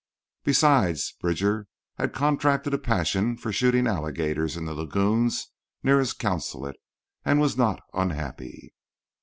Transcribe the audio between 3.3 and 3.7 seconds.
for